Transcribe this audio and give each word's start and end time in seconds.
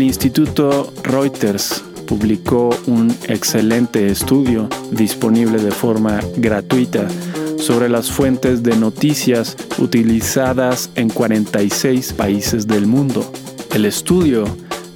El 0.00 0.06
Instituto 0.06 0.94
Reuters 1.02 1.84
publicó 2.06 2.70
un 2.86 3.14
excelente 3.28 4.06
estudio 4.06 4.66
disponible 4.92 5.58
de 5.58 5.72
forma 5.72 6.20
gratuita 6.38 7.06
sobre 7.58 7.90
las 7.90 8.10
fuentes 8.10 8.62
de 8.62 8.78
noticias 8.78 9.58
utilizadas 9.76 10.88
en 10.94 11.10
46 11.10 12.14
países 12.14 12.66
del 12.66 12.86
mundo. 12.86 13.30
El 13.74 13.84
estudio, 13.84 14.44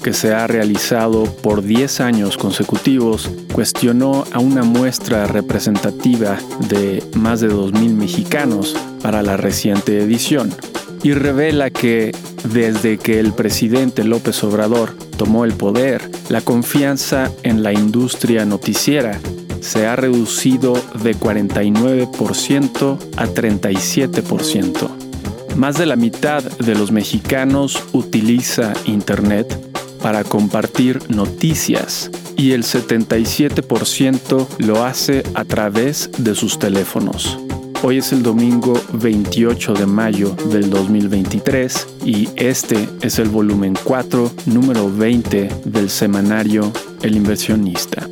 que 0.02 0.14
se 0.14 0.32
ha 0.32 0.46
realizado 0.46 1.25
por 1.25 1.62
10 1.62 2.00
años 2.00 2.39
consecutivos, 2.39 3.30
cuestionó 3.52 4.25
a 4.32 4.39
una 4.39 4.62
muestra 4.62 5.27
representativa 5.27 6.39
de 6.71 7.05
más 7.12 7.41
de 7.41 7.50
2.000 7.50 7.93
mexicanos 7.93 8.75
para 9.02 9.23
la 9.23 9.36
reciente 9.36 10.00
edición 10.00 10.48
y 11.02 11.12
revela 11.12 11.68
que 11.68 12.12
desde 12.45 12.98
que 12.98 13.19
el 13.21 13.33
presidente 13.33 14.05
López 14.05 14.43
Obrador 14.45 14.95
tomó 15.16 15.45
el 15.45 15.55
poder, 15.55 16.11
la 16.29 16.41
confianza 16.41 17.30
en 17.43 17.62
la 17.62 17.73
industria 17.73 18.45
noticiera 18.45 19.20
se 19.61 19.87
ha 19.87 19.97
reducido 19.97 20.75
de 21.03 21.17
49% 21.17 22.98
a 23.17 23.27
37%. 23.27 24.91
Más 25.57 25.79
de 25.79 25.87
la 25.87 25.97
mitad 25.97 26.43
de 26.43 26.75
los 26.75 26.93
mexicanos 26.93 27.83
utiliza 27.93 28.73
Internet 28.84 29.59
para 30.03 30.23
compartir 30.23 31.01
noticias 31.09 32.11
y 32.37 32.53
el 32.53 32.62
77% 32.65 34.47
lo 34.59 34.84
hace 34.84 35.23
a 35.34 35.45
través 35.45 36.11
de 36.19 36.34
sus 36.34 36.59
teléfonos. 36.59 37.39
Hoy 37.87 37.98
es 37.98 38.15
el 38.15 38.23
domingo 38.23 38.73
28 38.95 39.74
de 39.74 39.84
mayo 39.84 40.30
del 40.51 40.70
2023 40.70 41.98
y 42.06 42.31
este 42.34 42.89
es 43.03 43.19
el 43.19 43.28
volumen 43.28 43.75
4, 43.84 44.31
número 44.47 44.91
20 44.91 45.50
del 45.67 45.91
semanario 45.91 46.73
El 47.03 47.14
inversionista. 47.14 48.08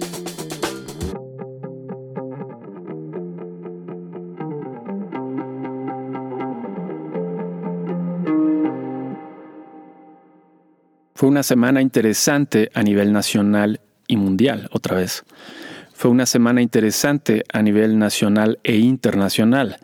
Fue 11.14 11.30
una 11.30 11.42
semana 11.42 11.80
interesante 11.80 12.70
a 12.74 12.82
nivel 12.82 13.10
nacional 13.10 13.80
y 14.06 14.18
mundial, 14.18 14.68
otra 14.70 14.96
vez. 14.96 15.24
Fue 16.02 16.10
una 16.10 16.26
semana 16.26 16.60
interesante 16.60 17.44
a 17.52 17.62
nivel 17.62 17.96
nacional 17.96 18.58
e 18.64 18.74
internacional. 18.74 19.76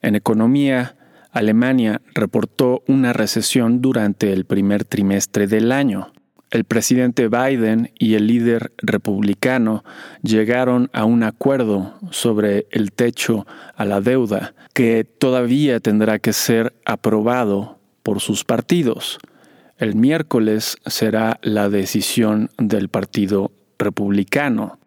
En 0.00 0.14
economía, 0.14 0.96
Alemania 1.30 2.00
reportó 2.14 2.82
una 2.88 3.12
recesión 3.12 3.82
durante 3.82 4.32
el 4.32 4.46
primer 4.46 4.86
trimestre 4.86 5.46
del 5.46 5.72
año. 5.72 6.10
El 6.50 6.64
presidente 6.64 7.28
Biden 7.28 7.92
y 7.98 8.14
el 8.14 8.28
líder 8.28 8.72
republicano 8.78 9.84
llegaron 10.22 10.88
a 10.94 11.04
un 11.04 11.22
acuerdo 11.22 11.98
sobre 12.10 12.66
el 12.70 12.92
techo 12.92 13.46
a 13.74 13.84
la 13.84 14.00
deuda 14.00 14.54
que 14.72 15.04
todavía 15.04 15.80
tendrá 15.80 16.18
que 16.18 16.32
ser 16.32 16.72
aprobado 16.86 17.78
por 18.02 18.20
sus 18.20 18.44
partidos. 18.44 19.18
El 19.76 19.96
miércoles 19.96 20.78
será 20.86 21.38
la 21.42 21.68
decisión 21.68 22.48
del 22.56 22.88
Partido 22.88 23.52
Republicano. 23.78 24.78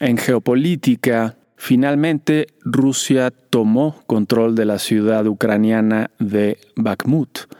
En 0.00 0.16
geopolítica, 0.16 1.36
finalmente 1.56 2.46
Rusia 2.60 3.32
tomó 3.32 4.00
control 4.06 4.54
de 4.54 4.64
la 4.64 4.78
ciudad 4.78 5.26
ucraniana 5.26 6.12
de 6.20 6.58
Bakhmut. 6.76 7.52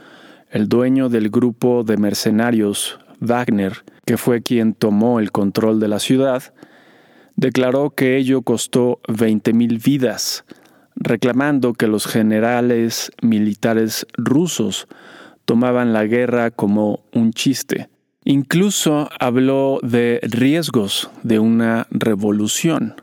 El 0.48 0.68
dueño 0.68 1.08
del 1.08 1.30
grupo 1.30 1.82
de 1.82 1.96
mercenarios 1.96 3.00
Wagner, 3.18 3.84
que 4.06 4.16
fue 4.16 4.40
quien 4.42 4.74
tomó 4.74 5.18
el 5.18 5.32
control 5.32 5.80
de 5.80 5.88
la 5.88 5.98
ciudad, 5.98 6.54
declaró 7.34 7.90
que 7.90 8.16
ello 8.16 8.42
costó 8.42 9.00
20.000 9.08 9.82
vidas, 9.84 10.44
reclamando 10.94 11.72
que 11.72 11.88
los 11.88 12.06
generales 12.06 13.10
militares 13.20 14.06
rusos 14.12 14.86
tomaban 15.44 15.92
la 15.92 16.04
guerra 16.04 16.52
como 16.52 17.00
un 17.12 17.32
chiste. 17.32 17.88
Incluso 18.30 19.08
habló 19.18 19.80
de 19.82 20.20
riesgos 20.22 21.10
de 21.22 21.38
una 21.38 21.86
revolución. 21.90 23.00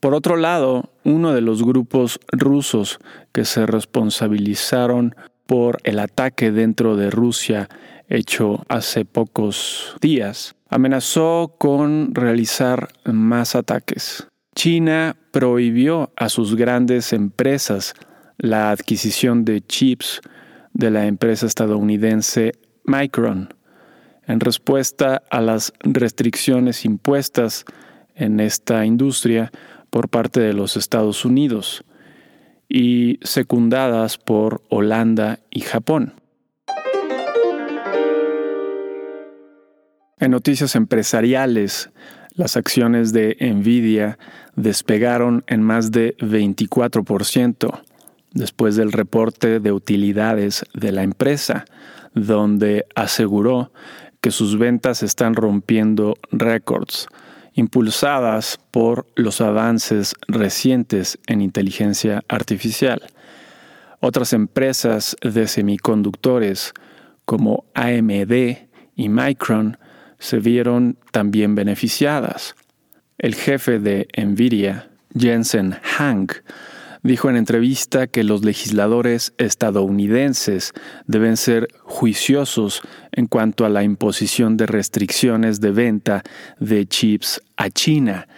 Por 0.00 0.14
otro 0.14 0.36
lado, 0.36 0.90
uno 1.04 1.32
de 1.32 1.42
los 1.42 1.62
grupos 1.62 2.18
rusos 2.32 2.98
que 3.30 3.44
se 3.44 3.66
responsabilizaron 3.66 5.14
por 5.46 5.78
el 5.84 6.00
ataque 6.00 6.50
dentro 6.50 6.96
de 6.96 7.08
Rusia 7.08 7.68
hecho 8.08 8.64
hace 8.68 9.04
pocos 9.04 9.94
días, 10.00 10.56
amenazó 10.68 11.54
con 11.56 12.12
realizar 12.12 12.88
más 13.04 13.54
ataques. 13.54 14.26
China 14.56 15.16
prohibió 15.30 16.10
a 16.16 16.28
sus 16.28 16.56
grandes 16.56 17.12
empresas 17.12 17.94
la 18.38 18.72
adquisición 18.72 19.44
de 19.44 19.60
chips 19.60 20.20
de 20.72 20.90
la 20.90 21.06
empresa 21.06 21.46
estadounidense 21.46 22.54
Micron 22.82 23.54
en 24.28 24.40
respuesta 24.40 25.22
a 25.30 25.40
las 25.40 25.72
restricciones 25.80 26.84
impuestas 26.84 27.64
en 28.14 28.38
esta 28.38 28.84
industria 28.84 29.50
por 29.90 30.08
parte 30.08 30.40
de 30.40 30.52
los 30.52 30.76
Estados 30.76 31.24
Unidos 31.24 31.84
y 32.68 33.18
secundadas 33.22 34.18
por 34.18 34.62
Holanda 34.68 35.40
y 35.50 35.60
Japón. 35.60 36.12
En 40.20 40.32
noticias 40.32 40.76
empresariales, 40.76 41.90
las 42.34 42.56
acciones 42.56 43.12
de 43.12 43.36
Nvidia 43.40 44.18
despegaron 44.56 45.44
en 45.46 45.62
más 45.62 45.90
de 45.90 46.16
24% 46.18 47.80
después 48.32 48.76
del 48.76 48.92
reporte 48.92 49.60
de 49.60 49.72
utilidades 49.72 50.64
de 50.74 50.92
la 50.92 51.02
empresa, 51.02 51.64
donde 52.14 52.84
aseguró 52.94 53.72
que 54.20 54.30
sus 54.30 54.58
ventas 54.58 55.02
están 55.02 55.34
rompiendo 55.34 56.16
récords, 56.30 57.08
impulsadas 57.54 58.58
por 58.70 59.06
los 59.14 59.40
avances 59.40 60.14
recientes 60.26 61.18
en 61.26 61.40
inteligencia 61.40 62.22
artificial. 62.28 63.02
Otras 64.00 64.32
empresas 64.32 65.16
de 65.22 65.48
semiconductores 65.48 66.72
como 67.24 67.64
AMD 67.74 68.32
y 68.94 69.08
Micron 69.08 69.78
se 70.18 70.38
vieron 70.38 70.98
también 71.12 71.54
beneficiadas. 71.54 72.54
El 73.18 73.34
jefe 73.34 73.78
de 73.78 74.08
Nvidia, 74.16 74.90
Jensen 75.16 75.76
Hang, 75.82 76.28
dijo 77.02 77.30
en 77.30 77.36
entrevista 77.36 78.06
que 78.06 78.24
los 78.24 78.44
legisladores 78.44 79.34
estadounidenses 79.38 80.72
deben 81.06 81.36
ser 81.36 81.68
juiciosos 81.82 82.82
en 83.12 83.26
cuanto 83.26 83.64
a 83.64 83.68
la 83.68 83.82
imposición 83.82 84.56
de 84.56 84.66
restricciones 84.66 85.60
de 85.60 85.70
venta 85.70 86.22
de 86.58 86.86
chips 86.86 87.40
a 87.56 87.70
China. 87.70 88.28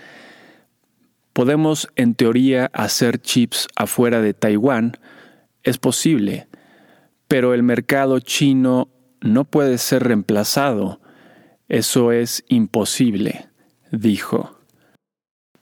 Podemos, 1.32 1.88
en 1.96 2.14
teoría, 2.14 2.70
hacer 2.72 3.20
chips 3.20 3.68
afuera 3.76 4.20
de 4.20 4.34
Taiwán. 4.34 4.98
Es 5.62 5.78
posible, 5.78 6.48
pero 7.28 7.54
el 7.54 7.62
mercado 7.62 8.18
chino 8.20 8.88
no 9.20 9.44
puede 9.44 9.78
ser 9.78 10.04
reemplazado. 10.04 11.00
Eso 11.68 12.12
es 12.12 12.44
imposible, 12.48 13.48
dijo. 13.92 14.59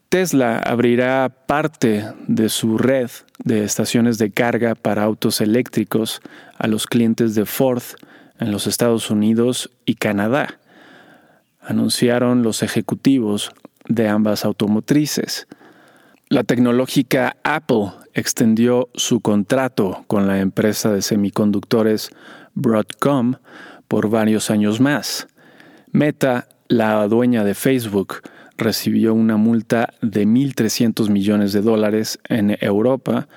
Tesla 0.08 0.58
abrirá 0.58 1.28
parte 1.28 2.02
de 2.28 2.48
su 2.48 2.78
red 2.78 3.10
de 3.44 3.64
estaciones 3.64 4.16
de 4.16 4.30
carga 4.30 4.74
para 4.74 5.02
autos 5.02 5.42
eléctricos 5.42 6.22
a 6.56 6.66
los 6.66 6.86
clientes 6.86 7.34
de 7.34 7.44
Ford 7.44 7.82
en 8.40 8.50
los 8.50 8.66
Estados 8.66 9.10
Unidos 9.10 9.70
y 9.84 9.96
Canadá, 9.96 10.58
anunciaron 11.60 12.42
los 12.42 12.62
ejecutivos 12.62 13.52
de 13.86 14.08
ambas 14.08 14.46
automotrices. 14.46 15.46
La 16.30 16.42
tecnológica 16.42 17.36
Apple 17.42 17.92
extendió 18.14 18.88
su 18.94 19.20
contrato 19.20 20.04
con 20.06 20.26
la 20.26 20.40
empresa 20.40 20.90
de 20.90 21.02
semiconductores 21.02 22.10
Broadcom 22.54 23.34
por 23.88 24.08
varios 24.08 24.50
años 24.50 24.80
más. 24.80 25.28
Meta, 25.92 26.48
la 26.68 27.06
dueña 27.08 27.44
de 27.44 27.54
Facebook, 27.54 28.22
recibió 28.58 29.14
una 29.14 29.36
multa 29.36 29.94
de 30.02 30.26
1.300 30.26 31.08
millones 31.08 31.52
de 31.52 31.62
dólares 31.62 32.18
en 32.28 32.58
Europa 32.60 33.28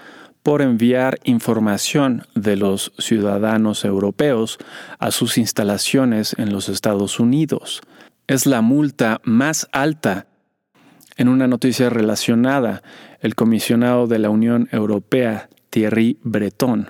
por 0.43 0.61
enviar 0.61 1.19
información 1.23 2.23
de 2.33 2.57
los 2.57 2.91
ciudadanos 2.97 3.85
europeos 3.85 4.57
a 4.99 5.11
sus 5.11 5.37
instalaciones 5.37 6.35
en 6.37 6.51
los 6.51 6.67
Estados 6.67 7.19
Unidos. 7.19 7.81
Es 8.27 8.45
la 8.45 8.61
multa 8.61 9.21
más 9.23 9.67
alta. 9.71 10.25
En 11.15 11.27
una 11.27 11.47
noticia 11.47 11.89
relacionada, 11.89 12.81
el 13.19 13.35
comisionado 13.35 14.07
de 14.07 14.17
la 14.17 14.31
Unión 14.31 14.67
Europea, 14.71 15.49
Thierry 15.69 16.17
Breton, 16.23 16.89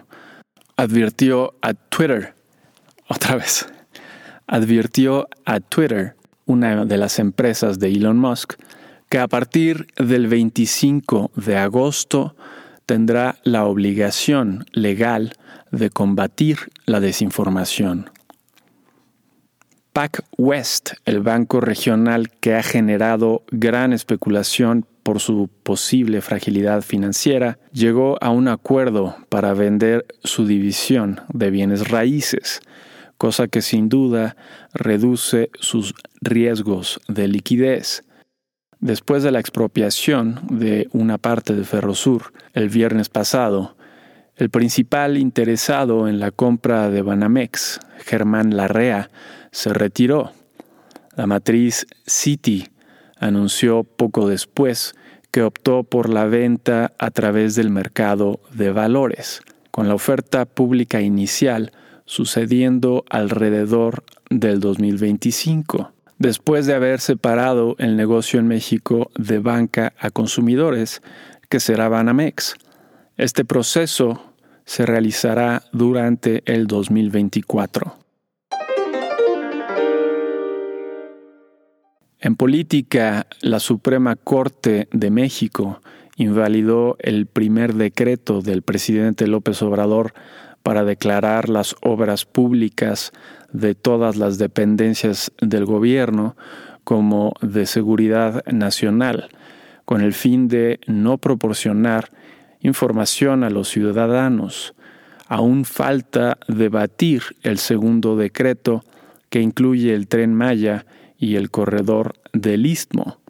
advirtió 0.78 1.56
a 1.62 1.74
Twitter, 1.74 2.34
otra 3.08 3.36
vez, 3.36 3.68
advirtió 4.48 5.28
a 5.44 5.60
Twitter, 5.60 6.16
una 6.52 6.86
de 6.86 6.98
las 6.98 7.18
empresas 7.20 7.80
de 7.80 7.90
Elon 7.90 8.18
Musk, 8.18 8.54
que 9.10 9.20
a 9.20 9.28
partir 9.28 9.88
del 9.98 10.28
25 10.28 11.32
de 11.36 11.58
agosto 11.58 12.36
tendrá 12.86 13.38
la 13.44 13.66
obligación 13.66 14.66
legal 14.74 15.34
de 15.72 15.90
combatir 15.90 16.58
la 16.86 17.00
desinformación. 17.00 18.10
PacWest, 19.94 20.92
el 21.06 21.20
banco 21.20 21.60
regional 21.60 22.30
que 22.40 22.56
ha 22.56 22.64
generado 22.64 23.44
gran 23.52 23.92
especulación 23.92 24.86
por 25.04 25.20
su 25.20 25.50
posible 25.64 26.22
fragilidad 26.22 26.82
financiera, 26.82 27.60
llegó 27.74 28.18
a 28.22 28.30
un 28.30 28.48
acuerdo 28.48 29.18
para 29.30 29.54
vender 29.54 30.06
su 30.24 30.46
división 30.46 31.22
de 31.34 31.50
bienes 31.50 31.90
raíces, 31.90 32.62
cosa 33.22 33.48
que 33.48 33.62
sin 33.62 33.88
duda 33.88 34.36
reduce 34.74 35.52
sus 35.60 35.94
riesgos 36.22 37.00
de 37.08 37.28
liquidez. 37.28 38.04
Después 38.80 39.22
de 39.22 39.30
la 39.30 39.40
expropiación 39.40 40.40
de 40.50 40.90
una 40.92 41.20
parte 41.20 41.54
de 41.54 41.64
Ferrosur 41.64 42.34
el 42.54 42.70
viernes 42.70 43.10
pasado, 43.10 43.78
el 44.38 44.50
principal 44.50 45.18
interesado 45.18 46.08
en 46.08 46.20
la 46.20 46.32
compra 46.32 46.90
de 46.90 47.04
Banamex, 47.04 47.80
Germán 48.00 48.58
Larrea, 48.58 49.12
se 49.52 49.72
retiró. 49.72 50.32
La 51.16 51.28
matriz 51.28 51.86
Citi 52.08 52.70
anunció 53.20 53.84
poco 53.84 54.28
después 54.28 54.96
que 55.30 55.44
optó 55.44 55.84
por 55.84 56.10
la 56.10 56.26
venta 56.26 56.94
a 56.98 57.12
través 57.12 57.54
del 57.54 57.70
mercado 57.70 58.40
de 58.52 58.72
valores, 58.72 59.44
con 59.70 59.88
la 59.88 59.94
oferta 59.94 60.46
pública 60.46 61.02
inicial 61.02 61.72
sucediendo 62.06 63.04
alrededor 63.10 64.04
del 64.30 64.60
2025. 64.60 65.92
Después 66.18 66.66
de 66.66 66.76
haber 66.76 67.00
separado 67.00 67.76
el 67.80 67.98
negocio 67.98 68.40
en 68.40 68.48
México 68.48 69.10
de 69.18 69.40
banca 69.40 69.94
a 70.00 70.12
consumidores, 70.12 71.02
que 71.50 71.60
será 71.60 71.90
Banamex. 71.90 72.56
Este 73.18 73.44
proceso 73.44 74.34
se 74.66 74.86
realizará 74.86 75.64
durante 75.74 76.44
el 76.46 76.68
2024. 76.68 77.98
En 82.20 82.36
política, 82.36 83.26
la 83.42 83.60
Suprema 83.60 84.16
Corte 84.16 84.88
de 84.92 85.10
México 85.10 85.82
invalidó 86.18 86.96
el 87.00 87.26
primer 87.26 87.74
decreto 87.74 88.42
del 88.42 88.62
presidente 88.62 89.26
López 89.26 89.62
Obrador 89.64 90.14
para 90.64 90.84
declarar 90.84 91.50
las 91.50 91.76
obras 91.82 92.26
públicas 92.26 93.12
de 93.52 93.76
todas 93.76 94.16
las 94.16 94.38
dependencias 94.38 95.32
del 95.42 95.66
gobierno 95.66 96.36
como 96.84 97.34
de 97.42 97.66
seguridad 97.66 98.44
nacional, 98.46 99.30
con 99.86 100.02
el 100.02 100.14
fin 100.14 100.48
de 100.48 100.80
no 100.88 101.18
proporcionar 101.18 102.12
información 102.62 103.44
a 103.44 103.50
los 103.50 103.70
ciudadanos. 103.70 104.74
Aún 105.28 105.66
falta 105.66 106.38
debatir 106.48 107.24
el 107.44 107.58
segundo 107.58 108.16
decreto 108.18 108.84
que 109.30 109.42
incluye 109.42 109.94
el 109.94 110.08
tren 110.08 110.34
Maya 110.34 110.86
y 111.18 111.36
el 111.36 111.50
corredor 111.50 112.16
del 112.34 112.66
Istmo. 112.66 113.21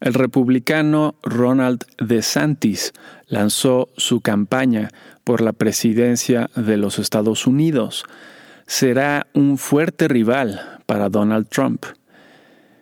El 0.00 0.14
republicano 0.14 1.14
Ronald 1.22 1.84
DeSantis 1.98 2.92
lanzó 3.26 3.90
su 3.98 4.22
campaña 4.22 4.88
por 5.24 5.42
la 5.42 5.52
presidencia 5.52 6.48
de 6.56 6.78
los 6.78 6.98
Estados 6.98 7.46
Unidos. 7.46 8.04
Será 8.66 9.26
un 9.34 9.58
fuerte 9.58 10.08
rival 10.08 10.80
para 10.86 11.10
Donald 11.10 11.48
Trump. 11.48 11.84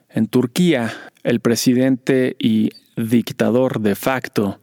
En 0.09 0.29
Turquía, 0.29 0.93
el 1.25 1.41
presidente 1.41 2.37
y 2.39 2.71
dictador 2.97 3.81
de 3.81 3.97
facto 3.97 4.61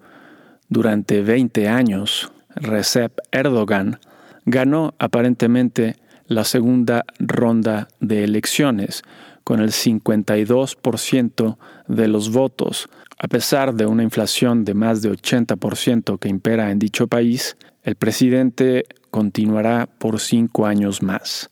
durante 0.69 1.21
20 1.21 1.67
años, 1.67 2.31
Recep 2.55 3.19
Erdogan 3.31 3.99
ganó 4.45 4.93
aparentemente 4.97 5.97
la 6.27 6.45
segunda 6.45 7.05
ronda 7.19 7.89
de 7.99 8.23
elecciones 8.23 9.03
con 9.45 9.61
el 9.61 9.69
52% 9.69 11.57
de 11.87 12.07
los 12.09 12.31
votos. 12.31 12.89
A 13.17 13.29
pesar 13.29 13.73
de 13.75 13.85
una 13.85 14.03
inflación 14.03 14.65
de 14.65 14.73
más 14.73 15.01
de 15.01 15.11
80% 15.11 16.19
que 16.19 16.27
impera 16.27 16.71
en 16.71 16.79
dicho 16.79 17.07
país, 17.07 17.55
el 17.83 17.95
presidente 17.95 18.83
continuará 19.11 19.87
por 19.87 20.19
cinco 20.19 20.65
años 20.65 21.01
más. 21.01 21.49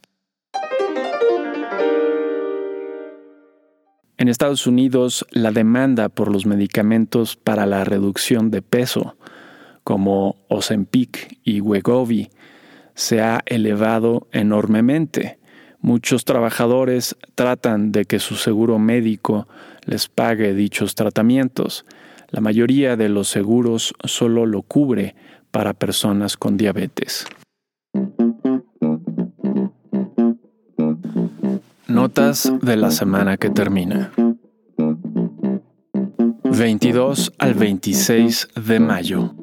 En 4.18 4.28
Estados 4.28 4.68
Unidos, 4.68 5.26
la 5.32 5.52
demanda 5.52 6.10
por 6.10 6.32
los 6.32 6.46
medicamentos 6.46 7.36
para 7.36 7.66
la 7.66 7.84
reducción 7.84 8.52
de 8.52 8.62
peso, 8.62 9.16
como 9.84 10.38
Ozempic 10.50 11.40
y 11.44 11.62
Wegovy, 11.62 12.30
se 12.96 13.22
ha 13.22 13.42
elevado 13.46 14.28
enormemente. 14.32 15.40
Muchos 15.84 16.24
trabajadores 16.24 17.18
tratan 17.36 17.92
de 17.92 18.06
que 18.06 18.20
su 18.20 18.36
seguro 18.36 18.80
médico 18.80 19.50
les 19.86 20.08
pague 20.08 20.54
dichos 20.54 20.96
tratamientos. 20.96 21.86
La 22.30 22.40
mayoría 22.40 22.96
de 22.96 23.10
los 23.10 23.28
seguros 23.28 23.94
solo 24.06 24.46
lo 24.46 24.62
cubre 24.62 25.14
para 25.52 25.74
personas 25.74 26.38
con 26.38 26.56
diabetes. 26.56 27.26
Notas 31.90 32.50
de 32.62 32.78
la 32.78 32.90
semana 32.90 33.36
que 33.36 33.50
termina. 33.50 34.14
22 36.46 37.34
al 37.38 37.56
26 37.56 38.48
de 38.56 38.80
mayo. 38.80 39.36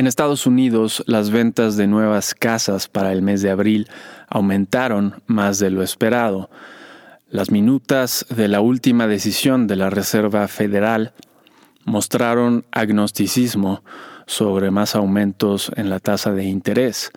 En 0.00 0.06
Estados 0.06 0.46
Unidos, 0.46 1.04
las 1.06 1.28
ventas 1.28 1.76
de 1.76 1.86
nuevas 1.86 2.34
casas 2.34 2.88
para 2.88 3.12
el 3.12 3.20
mes 3.20 3.42
de 3.42 3.50
abril 3.50 3.86
aumentaron 4.30 5.22
más 5.26 5.58
de 5.58 5.68
lo 5.68 5.82
esperado. 5.82 6.48
Las 7.28 7.50
minutas 7.50 8.24
de 8.30 8.48
la 8.48 8.62
última 8.62 9.06
decisión 9.06 9.66
de 9.66 9.76
la 9.76 9.90
Reserva 9.90 10.48
Federal 10.48 11.12
mostraron 11.84 12.64
agnosticismo 12.72 13.84
sobre 14.26 14.70
más 14.70 14.94
aumentos 14.94 15.70
en 15.76 15.90
la 15.90 16.00
tasa 16.00 16.32
de 16.32 16.44
interés. 16.44 17.10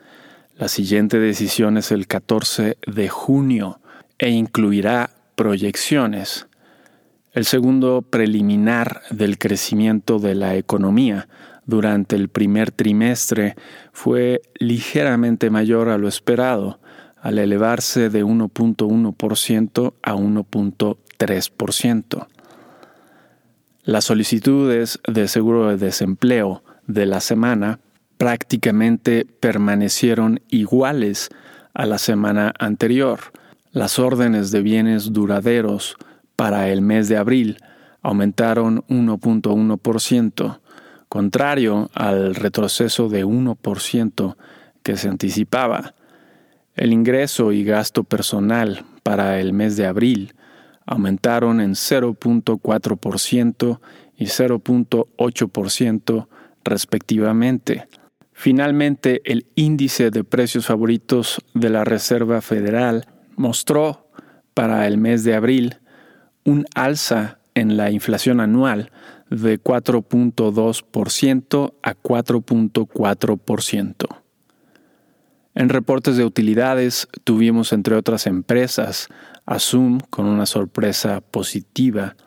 La 0.58 0.68
siguiente 0.68 1.20
decisión 1.20 1.78
es 1.78 1.90
el 1.90 2.06
14 2.06 2.78
de 2.86 3.08
junio 3.08 3.80
e 4.18 4.30
incluirá 4.32 5.10
proyecciones. 5.36 6.48
El 7.32 7.46
segundo 7.46 8.02
preliminar 8.02 9.04
del 9.10 9.38
crecimiento 9.38 10.20
de 10.20 10.36
la 10.36 10.58
economía 10.58 11.30
durante 11.66 12.16
el 12.16 12.30
primer 12.30 12.72
trimestre 12.72 13.56
fue 13.92 14.42
ligeramente 14.56 15.50
mayor 15.50 15.90
a 15.90 15.98
lo 15.98 16.08
esperado, 16.08 16.80
al 17.22 17.40
elevarse 17.40 18.10
de 18.10 18.24
1.1% 18.26 19.94
a 20.02 20.14
1.3%. 20.14 22.28
Las 23.84 24.06
solicitudes 24.06 25.00
de 25.08 25.28
seguro 25.28 25.70
de 25.70 25.78
desempleo 25.78 26.64
de 26.88 27.06
la 27.06 27.20
semana 27.20 27.80
prácticamente 28.18 29.26
permanecieron 29.40 30.42
iguales 30.50 31.30
a 31.74 31.86
la 31.86 31.98
semana 31.98 32.54
anterior. 32.60 33.20
Las 33.72 34.00
órdenes 34.00 34.52
de 34.52 34.62
bienes 34.62 35.12
duraderos 35.12 35.98
para 36.36 36.70
el 36.70 36.82
mes 36.82 37.10
de 37.10 37.18
abril 37.18 37.58
aumentaron 38.02 38.84
1.1%, 38.88 40.60
contrario 41.14 41.92
al 41.94 42.34
retroceso 42.34 43.08
de 43.08 43.24
1% 43.24 44.36
que 44.82 44.98
se 44.98 45.10
anticipaba. 45.10 45.94
El 46.76 46.92
ingreso 46.92 47.52
y 47.52 47.64
gasto 47.64 48.04
personal 48.04 48.84
para 49.04 49.40
el 49.40 49.54
mes 49.54 49.78
de 49.78 49.86
abril 49.86 50.34
aumentaron 50.88 51.62
en 51.62 51.74
0.4% 51.74 53.80
y 54.18 54.26
0.8% 54.26 56.28
respectivamente. 56.64 57.88
Finalmente, 58.32 59.22
el 59.26 59.46
índice 59.54 60.10
de 60.10 60.24
precios 60.24 60.66
favoritos 60.66 61.44
de 61.54 61.70
la 61.70 61.84
Reserva 61.84 62.42
Federal 62.42 63.06
mostró 63.36 64.10
para 64.56 64.88
el 64.88 64.98
mes 64.98 65.24
de 65.24 65.36
abril 65.36 65.78
un 66.44 66.66
alza 66.74 67.38
en 67.54 67.78
la 67.78 67.92
inflación 67.92 68.40
anual 68.40 68.90
de 69.42 69.62
4.2% 69.62 71.74
a 71.82 71.96
4.4%. 71.96 74.24
En 75.56 75.70
reportes 75.70 76.18
de 76.18 76.26
utilidades 76.26 77.08
tuvimos 77.24 77.74
entre 77.74 77.96
otras 77.96 78.28
empresas 78.28 79.08
Asum 79.46 80.00
con 80.10 80.26
una 80.26 80.46
sorpresa 80.46 81.22
positiva, 81.22 82.18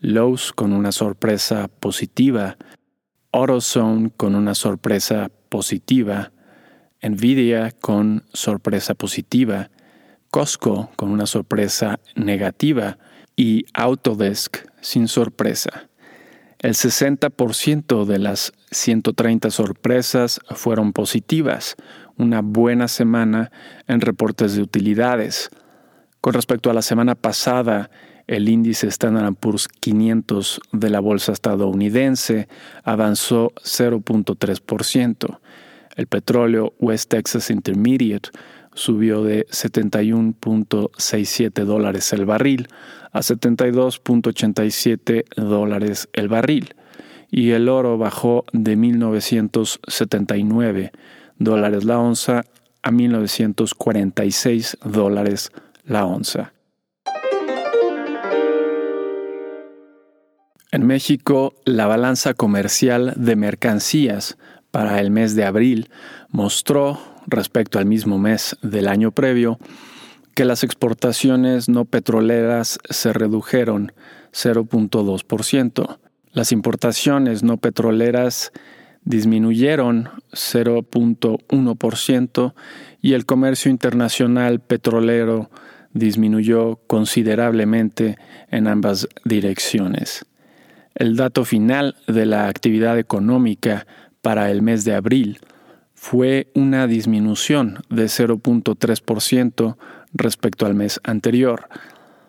Lowe's 0.00 0.52
con 0.52 0.72
una 0.72 0.92
sorpresa 0.92 1.68
positiva 1.80 2.56
AutoZone 3.30 4.10
con 4.16 4.34
una 4.34 4.54
sorpresa 4.54 5.30
positiva, 5.50 6.32
Nvidia 7.02 7.72
con 7.72 8.24
sorpresa 8.32 8.94
positiva, 8.94 9.70
Costco 10.30 10.90
con 10.96 11.10
una 11.10 11.26
sorpresa 11.26 12.00
negativa 12.16 12.96
y 13.36 13.66
Autodesk 13.74 14.66
sin 14.80 15.08
sorpresa. 15.08 15.87
El 16.60 16.74
60% 16.74 18.04
de 18.04 18.18
las 18.18 18.52
130 18.72 19.50
sorpresas 19.50 20.40
fueron 20.50 20.92
positivas, 20.92 21.76
una 22.16 22.42
buena 22.42 22.88
semana 22.88 23.52
en 23.86 24.00
reportes 24.00 24.56
de 24.56 24.62
utilidades. 24.62 25.50
Con 26.20 26.34
respecto 26.34 26.68
a 26.68 26.74
la 26.74 26.82
semana 26.82 27.14
pasada, 27.14 27.90
el 28.26 28.48
índice 28.48 28.88
Standard 28.88 29.34
Poor's 29.34 29.68
500 29.68 30.60
de 30.72 30.90
la 30.90 30.98
bolsa 30.98 31.30
estadounidense 31.30 32.48
avanzó 32.82 33.52
0.3%. 33.62 35.38
El 35.94 36.06
petróleo 36.08 36.74
West 36.80 37.10
Texas 37.10 37.50
Intermediate 37.50 38.30
subió 38.78 39.22
de 39.24 39.46
71.67 39.48 41.64
dólares 41.64 42.12
el 42.12 42.24
barril 42.24 42.68
a 43.12 43.18
72.87 43.20 45.24
dólares 45.36 46.08
el 46.12 46.28
barril 46.28 46.76
y 47.30 47.50
el 47.50 47.68
oro 47.68 47.98
bajó 47.98 48.46
de 48.52 48.76
1979 48.76 50.92
dólares 51.38 51.84
la 51.84 51.98
onza 51.98 52.46
a 52.82 52.90
1946 52.90 54.78
dólares 54.84 55.52
la 55.84 56.06
onza. 56.06 56.54
En 60.70 60.86
México, 60.86 61.54
la 61.64 61.86
balanza 61.86 62.34
comercial 62.34 63.14
de 63.16 63.36
mercancías 63.36 64.36
para 64.70 65.00
el 65.00 65.10
mes 65.10 65.34
de 65.34 65.44
abril 65.44 65.88
mostró, 66.28 67.00
respecto 67.28 67.78
al 67.78 67.86
mismo 67.86 68.18
mes 68.18 68.56
del 68.62 68.88
año 68.88 69.12
previo, 69.12 69.60
que 70.34 70.44
las 70.44 70.64
exportaciones 70.64 71.68
no 71.68 71.84
petroleras 71.84 72.80
se 72.88 73.12
redujeron 73.12 73.92
0.2%. 74.32 75.98
Las 76.32 76.50
importaciones 76.52 77.42
no 77.42 77.56
petroleras 77.56 78.52
disminuyeron 79.04 80.08
0.1% 80.32 82.54
y 83.00 83.14
el 83.14 83.24
comercio 83.26 83.70
internacional 83.70 84.60
petrolero 84.60 85.50
disminuyó 85.92 86.80
considerablemente 86.86 88.16
en 88.50 88.68
ambas 88.68 89.08
direcciones. 89.24 90.24
El 90.94 91.16
dato 91.16 91.44
final 91.44 91.96
de 92.06 92.24
la 92.26 92.46
actividad 92.48 92.98
económica 92.98 93.86
para 94.20 94.50
el 94.50 94.60
mes 94.62 94.84
de 94.84 94.94
abril 94.94 95.38
fue 96.00 96.46
una 96.54 96.86
disminución 96.86 97.80
de 97.90 98.04
0.3% 98.04 99.76
respecto 100.14 100.64
al 100.64 100.74
mes 100.74 101.00
anterior. 101.02 101.68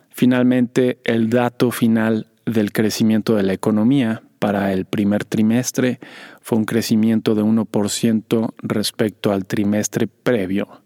Finalmente, 0.09 0.97
el 1.03 1.29
dato 1.29 1.69
final 1.69 2.25
del 2.47 2.73
crecimiento 2.73 3.35
de 3.35 3.43
la 3.43 3.53
economía 3.53 4.23
para 4.39 4.73
el 4.73 4.85
primer 4.85 5.23
trimestre 5.23 5.99
fue 6.41 6.57
un 6.57 6.65
crecimiento 6.65 7.35
de 7.35 7.43
1% 7.43 8.53
respecto 8.57 9.31
al 9.31 9.45
trimestre 9.45 10.07
previo. 10.07 10.81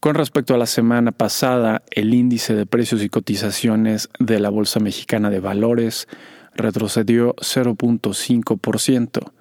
Con 0.00 0.14
respecto 0.14 0.54
a 0.54 0.58
la 0.58 0.66
semana 0.66 1.12
pasada, 1.12 1.82
el 1.90 2.14
índice 2.14 2.54
de 2.54 2.64
precios 2.64 3.02
y 3.02 3.10
cotizaciones 3.10 4.08
de 4.18 4.40
la 4.40 4.48
Bolsa 4.48 4.80
Mexicana 4.80 5.28
de 5.28 5.40
Valores 5.40 6.08
retrocedió 6.54 7.36
0.5%. 7.36 9.32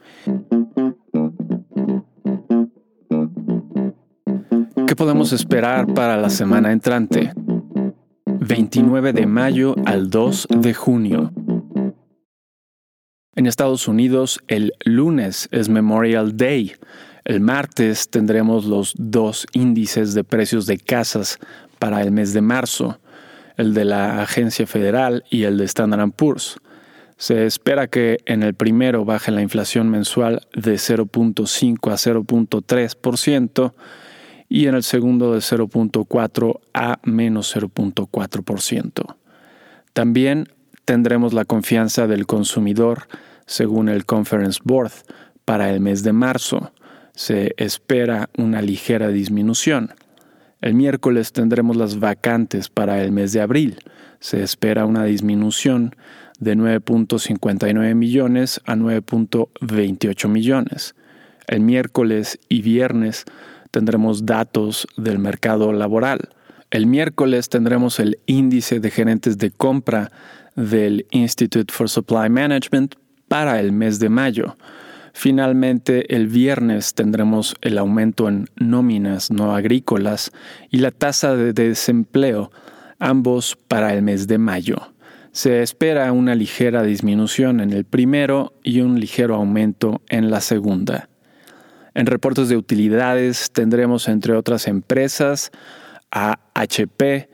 ¿Qué 4.87 4.95
podemos 4.95 5.33
esperar 5.33 5.93
para 5.93 6.15
la 6.15 6.29
semana 6.29 6.71
entrante? 6.71 7.33
29 8.25 9.11
de 9.11 9.25
mayo 9.25 9.75
al 9.85 10.09
2 10.09 10.47
de 10.61 10.73
junio. 10.73 11.33
En 13.35 13.47
Estados 13.47 13.89
Unidos, 13.89 14.39
el 14.47 14.71
lunes 14.85 15.49
es 15.51 15.67
Memorial 15.67 16.37
Day. 16.37 16.71
El 17.25 17.41
martes 17.41 18.09
tendremos 18.09 18.63
los 18.63 18.93
dos 18.97 19.45
índices 19.51 20.13
de 20.13 20.23
precios 20.23 20.65
de 20.67 20.77
casas 20.77 21.37
para 21.79 22.01
el 22.01 22.11
mes 22.11 22.31
de 22.31 22.39
marzo, 22.39 23.01
el 23.57 23.73
de 23.73 23.83
la 23.83 24.21
Agencia 24.21 24.65
Federal 24.65 25.25
y 25.29 25.43
el 25.43 25.57
de 25.57 25.65
Standard 25.65 26.11
Poor's. 26.11 26.61
Se 27.17 27.45
espera 27.45 27.87
que 27.87 28.19
en 28.25 28.41
el 28.41 28.53
primero 28.53 29.03
baje 29.03 29.31
la 29.31 29.41
inflación 29.41 29.89
mensual 29.89 30.47
de 30.53 30.75
0.5 30.75 31.91
a 31.91 31.95
0.3% 31.95 33.73
y 34.49 34.67
en 34.67 34.75
el 34.75 34.83
segundo 34.83 35.33
de 35.33 35.39
0.4 35.39 36.59
a 36.73 36.99
menos 37.03 37.55
0.4%. 37.55 39.15
También 39.93 40.47
tendremos 40.85 41.33
la 41.33 41.45
confianza 41.45 42.07
del 42.07 42.25
consumidor 42.25 43.07
según 43.45 43.89
el 43.89 44.05
Conference 44.05 44.59
Board 44.63 44.91
para 45.43 45.71
el 45.71 45.79
mes 45.79 46.03
de 46.03 46.13
marzo. 46.13 46.71
Se 47.13 47.53
espera 47.57 48.29
una 48.37 48.61
ligera 48.61 49.09
disminución. 49.09 49.93
El 50.61 50.75
miércoles 50.75 51.33
tendremos 51.33 51.75
las 51.75 51.99
vacantes 51.99 52.69
para 52.69 53.03
el 53.03 53.11
mes 53.11 53.33
de 53.33 53.41
abril. 53.41 53.79
Se 54.19 54.43
espera 54.43 54.85
una 54.85 55.03
disminución 55.03 55.95
de 56.39 56.55
9.59 56.55 57.95
millones 57.95 58.61
a 58.65 58.75
9.28 58.75 60.29
millones. 60.29 60.95
El 61.47 61.61
miércoles 61.61 62.39
y 62.49 62.61
viernes 62.61 63.25
tendremos 63.71 64.25
datos 64.25 64.87
del 64.97 65.19
mercado 65.19 65.73
laboral. 65.73 66.29
El 66.69 66.85
miércoles 66.85 67.49
tendremos 67.49 67.99
el 67.99 68.19
índice 68.25 68.79
de 68.79 68.91
gerentes 68.91 69.37
de 69.37 69.51
compra 69.51 70.11
del 70.55 71.05
Institute 71.11 71.73
for 71.73 71.89
Supply 71.89 72.29
Management 72.29 72.95
para 73.27 73.59
el 73.59 73.71
mes 73.71 73.99
de 73.99 74.09
mayo. 74.09 74.57
Finalmente, 75.13 76.13
el 76.15 76.27
viernes 76.27 76.93
tendremos 76.93 77.55
el 77.61 77.77
aumento 77.77 78.27
en 78.27 78.49
nóminas 78.55 79.31
no 79.31 79.55
agrícolas 79.55 80.31
y 80.69 80.77
la 80.77 80.91
tasa 80.91 81.35
de 81.35 81.53
desempleo, 81.53 82.51
ambos 82.99 83.57
para 83.67 83.93
el 83.93 84.03
mes 84.03 84.27
de 84.27 84.37
mayo. 84.37 84.93
Se 85.31 85.61
espera 85.61 86.11
una 86.11 86.35
ligera 86.35 86.83
disminución 86.83 87.61
en 87.61 87.71
el 87.71 87.85
primero 87.85 88.53
y 88.63 88.81
un 88.81 88.99
ligero 88.99 89.35
aumento 89.35 90.01
en 90.09 90.29
la 90.29 90.41
segunda. 90.41 91.09
En 91.97 92.05
reportes 92.05 92.47
de 92.47 92.57
utilidades 92.57 93.49
tendremos, 93.51 94.07
entre 94.07 94.35
otras 94.35 94.67
empresas, 94.67 95.49
a 96.11 96.39
HP, 96.53 97.27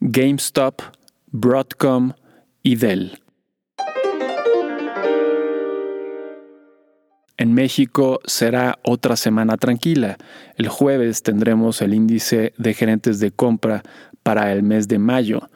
GameStop, 0.00 0.82
Broadcom 1.28 2.14
y 2.64 2.74
Dell. 2.74 3.20
En 7.36 7.54
México 7.54 8.18
será 8.24 8.80
otra 8.82 9.14
semana 9.14 9.56
tranquila. 9.56 10.16
El 10.56 10.66
jueves 10.66 11.22
tendremos 11.22 11.80
el 11.80 11.94
índice 11.94 12.54
de 12.58 12.74
gerentes 12.74 13.20
de 13.20 13.30
compra 13.30 13.84
para 14.24 14.52
el 14.52 14.64
mes 14.64 14.88
de 14.88 14.98
mayo, 14.98 15.48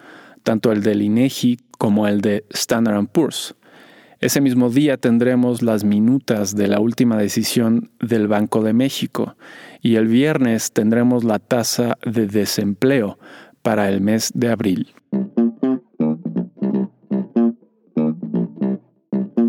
tanto 0.45 0.71
el 0.71 0.85
del 0.85 1.03
INEGI 1.03 1.59
como 1.79 2.07
el 2.07 2.21
de 2.21 2.45
Standard 2.51 3.09
Poor's. 3.09 3.57
Ese 4.23 4.41
mismo 4.41 4.71
día 4.71 4.99
tendremos 4.99 5.63
las 5.63 5.83
minutas 5.83 6.55
de 6.55 6.69
la 6.69 6.79
última 6.79 7.17
decisión 7.17 7.91
del 7.99 8.29
Banco 8.29 8.63
de 8.63 8.73
México 8.73 9.37
y 9.81 9.97
el 9.97 10.07
viernes 10.07 10.71
tendremos 10.71 11.25
la 11.25 11.41
tasa 11.41 11.99
de 12.07 12.29
desempleo 12.29 13.19
para 13.63 13.89
el 13.89 14.01
mes 14.01 14.31
de 14.33 14.49
abril. 14.49 14.95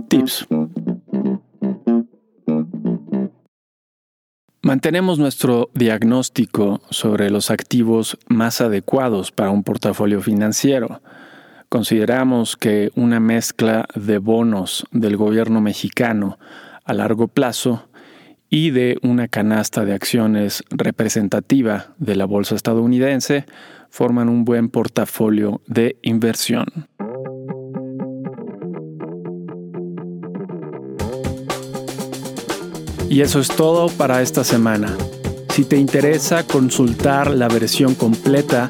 Tips. 0.08 0.48
Mantenemos 4.64 5.20
nuestro 5.20 5.70
diagnóstico 5.76 6.82
sobre 6.90 7.30
los 7.30 7.52
activos 7.52 8.18
más 8.28 8.60
adecuados 8.60 9.32
para 9.32 9.52
un 9.52 9.62
portafolio 9.62 10.20
financiero. 10.20 11.00
Consideramos 11.74 12.56
que 12.56 12.92
una 12.94 13.20
mezcla 13.20 13.88
de 13.96 14.20
bonos 14.20 14.86
del 14.92 15.18
gobierno 15.18 15.60
mexicano 15.60 16.38
a 16.86 16.94
largo 16.94 17.28
plazo 17.28 17.90
y 18.48 18.70
de 18.70 19.00
una 19.02 19.28
canasta 19.28 19.84
de 19.84 19.96
acciones 19.96 20.64
representativa 20.70 21.96
de 21.98 22.16
la 22.16 22.26
bolsa 22.26 22.54
estadounidense 22.54 23.48
forman 23.90 24.30
un 24.30 24.46
buen 24.46 24.70
portafolio 24.70 25.62
de 25.66 25.98
inversión. 26.04 26.68
Y 33.10 33.22
eso 33.22 33.40
es 33.40 33.48
todo 33.48 33.88
para 33.88 34.22
esta 34.22 34.44
semana. 34.44 34.96
Si 35.50 35.66
te 35.66 35.78
interesa 35.78 36.46
consultar 36.46 37.32
la 37.32 37.48
versión 37.48 37.96
completa, 37.96 38.70